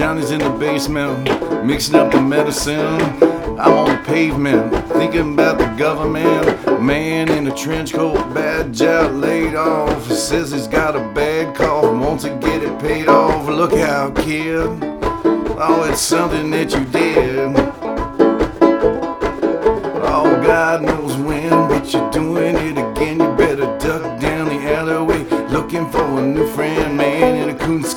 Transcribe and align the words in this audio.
Johnny's 0.00 0.30
in 0.30 0.38
the 0.38 0.48
basement, 0.48 1.28
mixing 1.62 1.94
up 1.94 2.10
the 2.10 2.22
medicine. 2.22 2.98
I'm 3.60 3.74
on 3.74 3.90
the 3.90 4.02
pavement, 4.06 4.72
thinking 4.94 5.34
about 5.34 5.58
the 5.58 5.66
government. 5.76 6.82
Man 6.82 7.30
in 7.30 7.46
a 7.46 7.54
trench 7.54 7.92
coat, 7.92 8.16
bad 8.32 8.72
job, 8.72 9.12
laid 9.16 9.54
off. 9.56 10.10
Says 10.10 10.52
he's 10.52 10.66
got 10.66 10.96
a 10.96 11.00
bad 11.12 11.54
cough, 11.54 11.84
wants 11.84 12.24
to 12.24 12.30
get 12.30 12.62
it 12.62 12.80
paid 12.80 13.08
off. 13.08 13.46
Look 13.46 13.74
out, 13.74 14.16
kid. 14.16 14.56
Oh, 14.64 15.86
it's 15.86 16.00
something 16.00 16.50
that 16.50 16.72
you 16.72 16.82
did. 16.86 17.52
Oh, 20.02 20.40
God 20.42 20.80
knows 20.80 21.09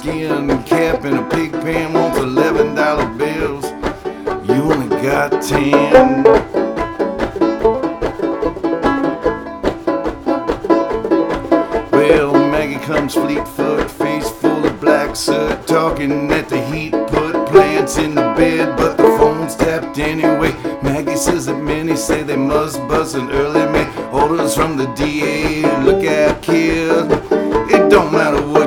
in 0.05 0.49
a 0.49 0.55
coonskin 0.57 0.63
cap 0.65 1.03
and 1.05 1.19
a 1.19 1.29
pig 1.29 1.51
pen 1.51 1.93
wants 1.93 2.17
eleven 2.17 2.75
dollar 2.75 3.07
bills. 3.17 3.65
You 4.47 4.71
only 4.71 4.89
got 5.01 5.41
ten. 5.41 6.23
Well, 11.91 12.33
Maggie 12.33 12.79
comes 12.79 13.13
fleet 13.13 13.47
foot, 13.47 13.89
face 13.89 14.29
full 14.29 14.65
of 14.65 14.79
black 14.81 15.15
soot, 15.15 15.65
talking 15.67 16.31
at 16.31 16.49
the 16.49 16.61
heat, 16.65 16.91
put 16.91 17.47
plants 17.47 17.97
in 17.97 18.15
the 18.15 18.33
bed, 18.35 18.75
but 18.77 18.97
the 18.97 19.03
phone's 19.17 19.55
tapped 19.55 19.99
anyway. 19.99 20.51
Maggie 20.81 21.15
says 21.15 21.45
that 21.45 21.61
many 21.61 21.95
say 21.95 22.23
they 22.23 22.35
must 22.35 22.77
buzz 22.87 23.15
an 23.15 23.29
early 23.31 23.65
May. 23.71 23.87
Orders 24.11 24.55
from 24.55 24.75
the 24.77 24.87
DA, 24.95 25.61
look 25.83 26.03
out, 26.05 26.41
kid. 26.41 27.09
It 27.71 27.89
don't 27.89 28.11
matter 28.11 28.41
what 28.45 28.62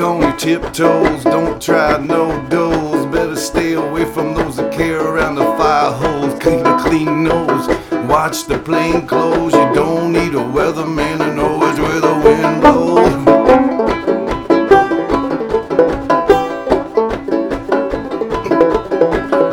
on 0.00 0.20
your 0.20 0.36
tiptoes, 0.36 1.24
don't 1.24 1.60
try 1.60 1.98
no 1.98 2.46
doors. 2.48 3.06
Better 3.06 3.36
stay 3.36 3.74
away 3.74 4.04
from 4.04 4.34
those 4.34 4.56
that 4.56 4.72
care 4.72 5.00
around 5.00 5.34
the 5.34 5.44
fire 5.56 5.92
hose. 5.92 6.32
Keep 6.40 6.64
a 6.64 6.78
clean 6.82 7.24
nose, 7.24 7.68
watch 8.08 8.44
the 8.46 8.58
plane 8.58 9.06
close. 9.06 9.52
You 9.52 9.74
don't 9.74 10.12
need 10.12 10.34
a 10.34 10.44
weatherman 10.56 11.18
to 11.18 11.34
know 11.34 11.58
which 11.58 11.78
way 11.78 12.00
the 12.00 12.14
wind 12.24 12.60
blows. 12.60 13.10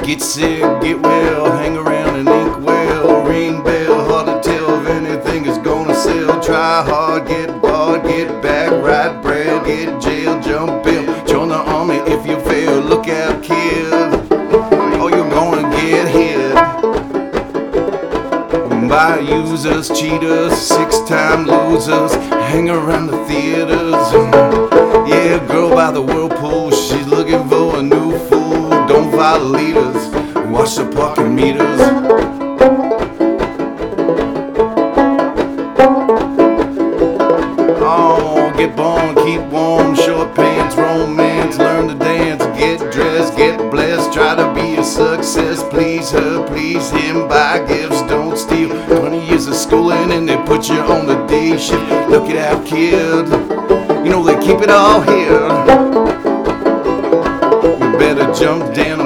Get 0.05 0.21
sick, 0.21 0.61
get 0.81 1.01
well, 1.01 1.51
hang 1.51 1.77
around 1.77 1.96
by 18.97 19.19
users, 19.19 19.89
cheaters, 19.89 20.57
six-time 20.57 21.45
losers, 21.45 22.15
hang 22.49 22.67
around 22.67 23.05
the 23.05 23.25
theaters. 23.25 23.93
Yeah, 25.07 25.37
girl 25.47 25.69
by 25.69 25.91
the 25.91 26.01
whirlpool, 26.01 26.71
she's 26.71 27.05
looking 27.05 27.47
for 27.47 27.77
a 27.77 27.83
new 27.83 28.17
fool. 28.27 28.69
Don't 28.87 29.11
follow 29.11 29.49
leaders, 29.49 30.03
watch 30.47 30.77
the 30.77 30.91
parking 30.95 31.35
meters. 31.35 31.79
Oh, 37.79 38.51
get 38.57 38.75
born, 38.75 39.13
keep 39.17 39.41
warm, 39.51 39.95
short 39.95 40.33
pants, 40.33 40.75
romance, 40.75 41.59
learn 41.59 41.89
to 41.89 41.95
dance, 42.03 42.43
get 42.57 42.79
dressed, 42.91 43.37
get 43.37 43.59
blessed, 43.69 44.11
try 44.11 44.33
to 44.33 44.51
be 44.55 44.77
a 44.77 44.83
success, 44.83 45.61
please 45.69 46.09
her, 46.09 46.47
please 46.47 46.89
him, 46.89 47.27
buy 47.27 47.63
gifts, 47.67 48.01
don't 48.09 48.26
steal. 48.37 48.69
20 48.87 49.25
years 49.27 49.47
of 49.47 49.55
schooling 49.55 50.11
and 50.11 50.29
they 50.29 50.37
put 50.45 50.69
you 50.69 50.79
on 50.79 51.05
the 51.07 51.25
day 51.27 51.57
shift. 51.57 51.81
Look 52.09 52.29
it 52.29 52.37
out, 52.37 52.65
kid, 52.65 53.27
you 54.05 54.11
know 54.11 54.23
they 54.23 54.39
keep 54.45 54.61
it 54.61 54.69
all 54.69 55.01
here. 55.01 55.47
You 57.81 57.97
better 57.97 58.31
jump 58.33 58.73
down 58.75 58.96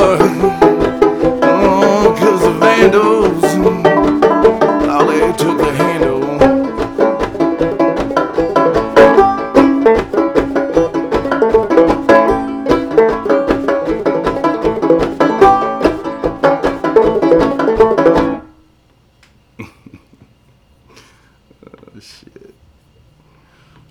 pump 0.00 0.69